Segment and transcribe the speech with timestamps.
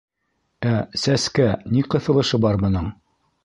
[0.71, 0.71] —Ә
[1.03, 1.47] сәскә
[1.77, 2.93] ни ҡыҫылышы бар бының?